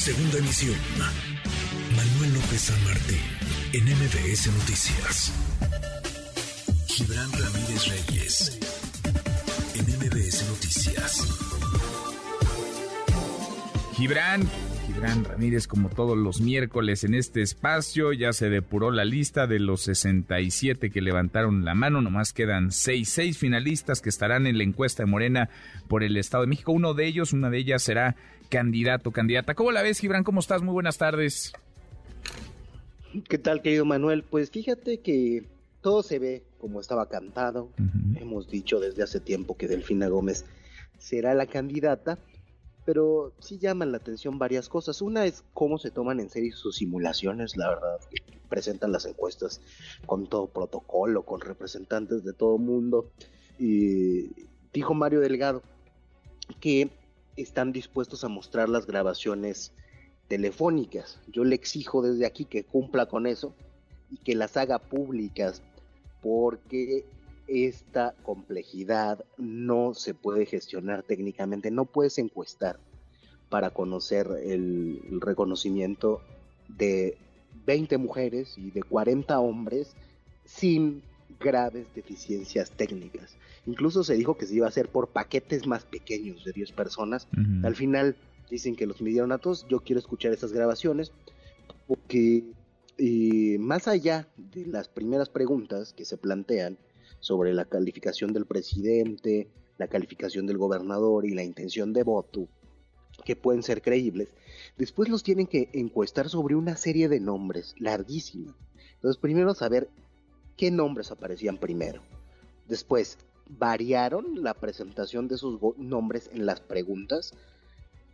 [0.00, 0.76] Segunda emisión.
[1.94, 3.20] Manuel López San Martín,
[3.74, 5.30] en MBS Noticias.
[6.86, 8.58] Gibran Ramírez Reyes,
[9.74, 11.18] en MBS Noticias.
[13.94, 14.48] Gibran,
[14.92, 19.60] Gibran Ramírez, como todos los miércoles en este espacio, ya se depuró la lista de
[19.60, 22.02] los 67 que levantaron la mano.
[22.02, 25.48] Nomás quedan seis, seis finalistas que estarán en la encuesta de Morena
[25.86, 26.72] por el Estado de México.
[26.72, 28.16] Uno de ellos, una de ellas será
[28.48, 29.54] candidato, candidata.
[29.54, 30.24] ¿Cómo la ves, Gibran?
[30.24, 30.60] ¿Cómo estás?
[30.60, 31.52] Muy buenas tardes.
[33.28, 34.24] ¿Qué tal, querido Manuel?
[34.24, 35.44] Pues fíjate que
[35.82, 37.70] todo se ve como estaba cantado.
[38.16, 40.46] Hemos dicho desde hace tiempo que Delfina Gómez
[40.98, 42.18] será la candidata
[42.90, 45.00] pero sí llaman la atención varias cosas.
[45.00, 48.00] Una es cómo se toman en serio sus simulaciones, la verdad,
[48.48, 49.60] presentan las encuestas
[50.06, 53.08] con todo protocolo, con representantes de todo mundo.
[53.60, 54.32] Y
[54.72, 55.62] dijo Mario Delgado
[56.58, 56.90] que
[57.36, 59.72] están dispuestos a mostrar las grabaciones
[60.26, 61.20] telefónicas.
[61.28, 63.54] Yo le exijo desde aquí que cumpla con eso
[64.10, 65.62] y que las haga públicas
[66.22, 67.06] porque
[67.50, 72.78] esta complejidad no se puede gestionar técnicamente, no puedes encuestar
[73.48, 76.22] para conocer el, reconocimiento
[76.68, 77.18] de
[77.66, 79.96] 20 mujeres y de 40 hombres
[80.44, 81.02] sin
[81.40, 83.36] graves deficiencias técnicas.
[83.66, 87.26] Incluso se dijo que se iba a hacer por paquetes más pequeños de 10 personas.
[87.64, 88.16] Al final
[88.48, 89.66] dicen que los midieron a todos.
[89.68, 91.12] Yo quiero escuchar esas grabaciones
[91.88, 92.44] porque
[92.98, 96.78] eh, más allá de las primeras preguntas que se plantean,
[97.20, 102.48] sobre la calificación del presidente, la calificación del gobernador y la intención de voto,
[103.24, 104.28] que pueden ser creíbles,
[104.76, 108.56] después los tienen que encuestar sobre una serie de nombres larguísima.
[108.94, 109.88] Entonces, primero saber
[110.56, 112.02] qué nombres aparecían primero.
[112.68, 113.18] Después,
[113.58, 117.34] variaron la presentación de esos nombres en las preguntas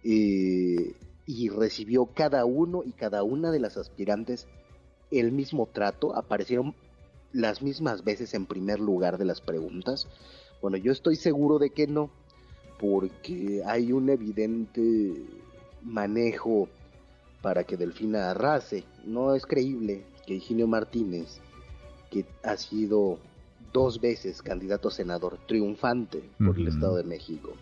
[0.03, 0.95] eh,
[1.27, 4.47] y recibió cada uno y cada una de las aspirantes
[5.11, 6.17] el mismo trato.
[6.17, 6.75] Aparecieron
[7.33, 10.07] las mismas veces en primer lugar de las preguntas?
[10.63, 12.11] Bueno, yo estoy seguro de que no,
[12.79, 15.15] porque hay un evidente
[15.83, 16.69] manejo
[17.43, 18.85] para que Delfina arrase.
[19.05, 21.41] No es creíble que Higinio Martínez,
[22.11, 23.19] que ha sido
[23.73, 27.53] dos veces candidato a senador triunfante por el Estado de México,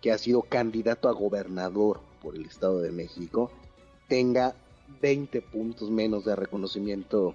[0.00, 3.50] que ha sido candidato a gobernador por el Estado de México,
[4.08, 4.54] tenga
[5.00, 7.34] 20 puntos menos de reconocimiento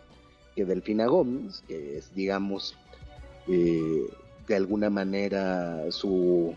[0.55, 2.75] que Delfina Gómez, que es, digamos,
[3.47, 4.05] eh,
[4.47, 6.55] de alguna manera su,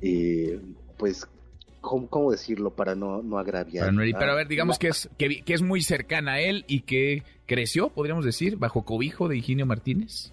[0.00, 0.60] eh,
[0.96, 1.26] pues,
[1.80, 3.92] ¿cómo, decirlo para no, no agraviar?
[4.18, 7.90] pero a ver, digamos que es, que, es muy cercana a él y que creció,
[7.90, 10.32] podríamos decir, bajo cobijo de Higinio Martínez.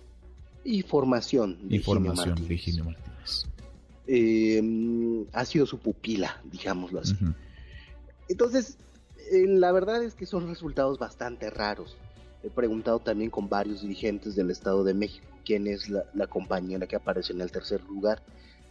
[0.64, 3.47] Y formación de, formación de Higinio Martínez.
[4.06, 7.16] Eh, ha sido su pupila, digámoslo así.
[8.30, 8.78] Entonces,
[9.31, 11.97] la verdad es que son resultados bastante raros.
[12.43, 16.95] He preguntado también con varios dirigentes del Estado de México quién es la, compañera que
[16.95, 18.21] aparece en el tercer lugar.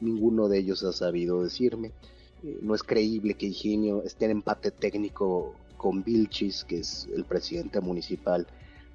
[0.00, 1.92] Ninguno de ellos ha sabido decirme.
[2.44, 7.24] Eh, no es creíble que Higinio esté en empate técnico con Vilchis, que es el
[7.24, 8.46] presidente municipal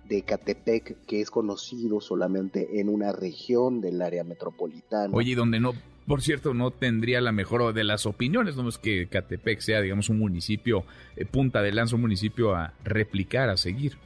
[0.08, 5.14] de Catepec, que es conocido solamente en una región del área metropolitana.
[5.14, 5.74] Oye, donde no,
[6.08, 10.10] por cierto, no tendría la mejor de las opiniones, no es que Catepec sea, digamos,
[10.10, 13.98] un municipio eh, punta de lanza, un municipio a replicar, a seguir.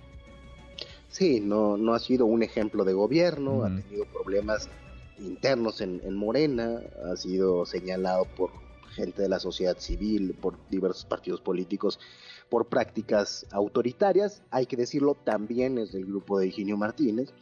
[1.11, 4.69] Sí, no, no ha sido un ejemplo de gobierno, ha tenido problemas
[5.19, 8.51] internos en, Morena, ha sido señalado por
[8.95, 11.99] gente de la sociedad civil, por diversos partidos políticos,
[12.49, 17.33] por prácticas autoritarias, hay que decirlo, también es del grupo de Higinio Martínez.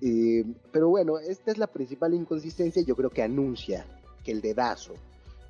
[0.00, 3.86] Eh, pero bueno, esta es la principal inconsistencia, yo creo que anuncia
[4.24, 4.94] que el dedazo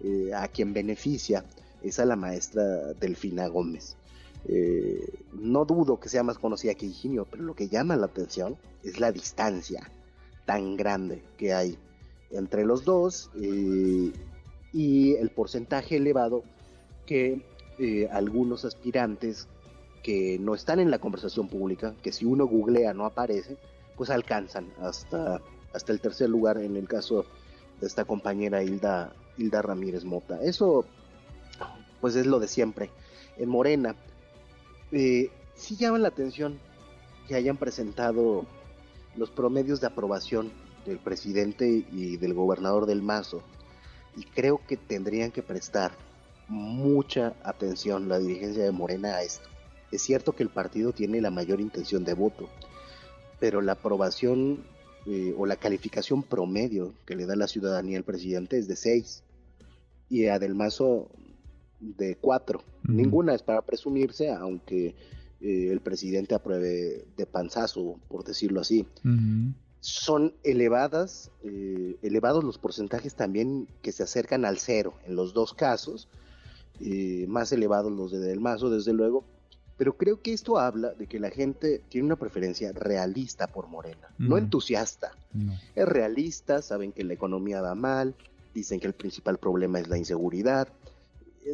[0.01, 1.45] eh, a quien beneficia
[1.81, 3.97] es a la maestra Delfina Gómez.
[4.49, 8.57] Eh, no dudo que sea más conocida que Higinio, pero lo que llama la atención
[8.83, 9.91] es la distancia
[10.47, 11.79] tan grande que hay
[12.31, 14.13] entre los dos eh,
[14.73, 16.43] y el porcentaje elevado
[17.07, 17.43] que
[17.79, 19.49] eh, algunos aspirantes
[20.03, 23.57] que no están en la conversación pública, que si uno googlea no aparece,
[23.97, 25.41] pues alcanzan hasta,
[25.73, 27.25] hasta el tercer lugar en el caso
[27.81, 30.43] de esta compañera Hilda, Hilda Ramírez Mota.
[30.43, 30.85] Eso
[32.01, 32.91] pues es lo de siempre.
[33.37, 33.95] En Morena
[34.93, 36.59] eh, sí llama la atención
[37.27, 38.47] que hayan presentado
[39.17, 40.53] los promedios de aprobación
[40.87, 43.43] del presidente y del gobernador del Mazo.
[44.17, 45.93] Y creo que tendrían que prestar
[46.49, 49.49] mucha atención la dirigencia de Morena a esto.
[49.91, 52.49] Es cierto que el partido tiene la mayor intención de voto,
[53.41, 54.65] pero la aprobación
[55.07, 59.23] eh, o la calificación promedio que le da la ciudadanía al presidente es de 6.
[60.09, 61.09] Y a Del Mazo
[61.83, 62.63] de cuatro.
[62.85, 64.95] Ninguna es para presumirse, aunque
[65.41, 68.87] eh, el presidente apruebe de panzazo, por decirlo así.
[69.81, 75.55] Son elevadas, eh, elevados los porcentajes también que se acercan al cero en los dos
[75.55, 76.09] casos,
[76.81, 79.25] eh, más elevados los de Del Mazo, desde luego,
[79.77, 84.15] pero creo que esto habla de que la gente tiene una preferencia realista por Morena,
[84.19, 85.17] no entusiasta.
[85.75, 88.15] Es realista, saben que la economía va mal,
[88.55, 90.69] dicen que el principal problema es la inseguridad.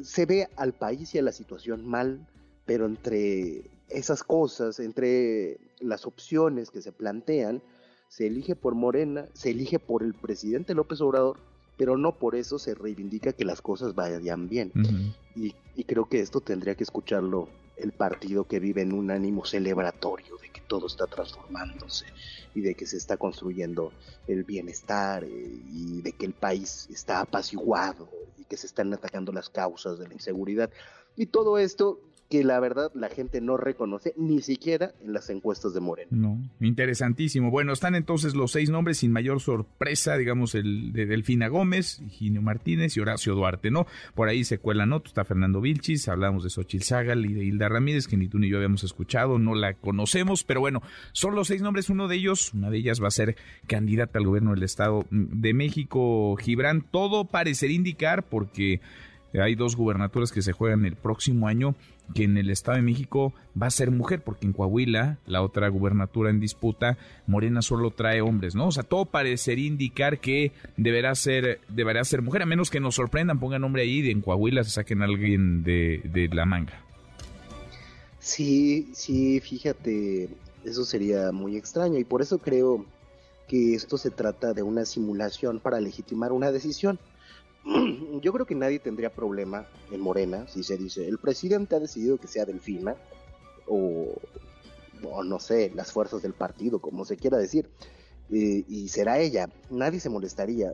[0.03, 2.27] Se ve al país y a la situación mal,
[2.67, 7.63] pero entre esas cosas, entre las opciones que se plantean,
[8.09, 11.39] se elige por Morena, se elige por el presidente López Obrador,
[11.77, 14.73] pero no por eso se reivindica que las cosas vayan bien.
[15.35, 17.49] y, y, creo que esto tendría que escucharlo
[17.79, 22.07] el partido que vive en un ánimo celebratorio de que todo está transformándose
[22.55, 23.93] y de que se está construyendo
[24.27, 28.09] el bienestar eh, y de que el país está apaciguado
[28.39, 30.71] y que se están atacando las causas de la inseguridad.
[31.17, 35.73] Y todo esto que la verdad la gente no reconoce ni siquiera en las encuestas
[35.73, 36.09] de Moreno.
[36.11, 37.51] No, interesantísimo.
[37.51, 42.43] Bueno, están entonces los seis nombres sin mayor sorpresa, digamos, el de Delfina Gómez, Ginio
[42.43, 43.87] Martínez y Horacio Duarte, ¿no?
[44.15, 45.03] Por ahí se cuela, ¿no?
[45.05, 48.49] Está Fernando Vilchis, hablamos de Xochil Zagal y de Hilda Ramírez, que ni tú ni
[48.49, 50.83] yo habíamos escuchado, no la conocemos, pero bueno,
[51.13, 53.37] son los seis nombres, uno de ellos, una de ellas va a ser
[53.67, 58.81] candidata al gobierno del Estado de México, Gibran, todo parecería indicar porque
[59.35, 61.75] hay dos gubernaturas que se juegan el próximo año,
[62.15, 65.69] que en el Estado de México va a ser mujer, porque en Coahuila, la otra
[65.69, 66.97] gubernatura en disputa,
[67.27, 68.69] Morena solo trae hombres, ¿no?
[68.69, 72.95] O sea, todo parecería indicar que deberá ser, deberá ser mujer, a menos que nos
[72.95, 76.81] sorprendan, pongan nombre ahí y en Coahuila se saquen a alguien de, de la manga.
[78.21, 80.29] Sí, sí, fíjate,
[80.65, 82.85] eso sería muy extraño y por eso creo
[83.47, 86.99] que esto se trata de una simulación para legitimar una decisión.
[88.21, 92.19] Yo creo que nadie tendría problema en Morena si se dice, el presidente ha decidido
[92.19, 92.97] que sea Delfina,
[93.67, 94.15] o,
[95.25, 97.69] no sé, las fuerzas del partido, como se quiera decir,
[98.31, 100.73] eh, y será ella, nadie se molestaría,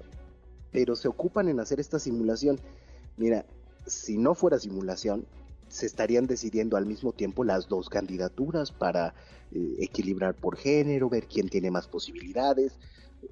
[0.73, 2.59] pero se ocupan en hacer esta simulación.
[3.17, 3.45] Mira,
[3.87, 5.27] si no fuera simulación,
[5.69, 9.15] se estarían decidiendo al mismo tiempo las dos candidaturas para
[9.53, 12.79] eh, equilibrar por género, ver quién tiene más posibilidades.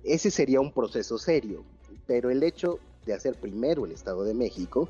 [0.04, 1.64] Ese sería un proceso serio,
[2.06, 4.88] pero el hecho de hacer primero el Estado de México,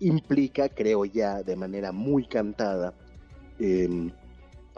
[0.00, 2.94] implica, creo ya, de manera muy cantada,
[3.58, 4.10] em,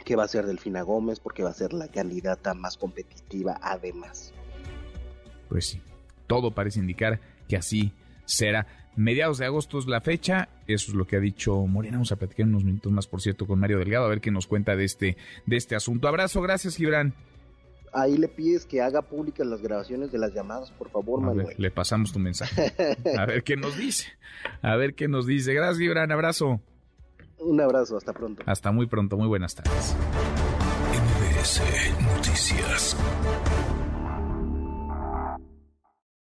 [0.04, 4.32] que va a ser Delfina Gómez, porque va a ser la candidata más competitiva además.
[5.48, 5.82] Pues sí,
[6.26, 7.92] todo parece indicar que así
[8.24, 8.66] será.
[8.96, 11.96] Mediados de agosto es la fecha, eso es lo que ha dicho Morena.
[11.96, 14.46] Vamos a platicar unos minutos más, por cierto, con Mario Delgado, a ver qué nos
[14.46, 16.08] cuenta de este, de este asunto.
[16.08, 17.14] Abrazo, gracias, Gibran
[17.92, 21.54] ahí le pides que haga públicas las grabaciones de las llamadas, por favor, Manuel.
[21.56, 22.72] le pasamos tu mensaje.
[23.18, 24.08] A ver qué nos dice.
[24.62, 25.54] A ver qué nos dice.
[25.54, 26.60] Gracias, gran abrazo.
[27.38, 28.42] Un abrazo, hasta pronto.
[28.46, 29.96] Hasta muy pronto, muy buenas tardes.
[30.92, 31.62] MBS
[32.02, 32.96] Noticias.